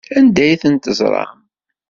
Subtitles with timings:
[0.17, 1.39] Anda ay ten-teẓram?